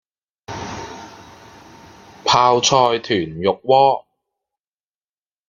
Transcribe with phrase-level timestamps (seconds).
[2.25, 4.07] 泡菜豚肉鍋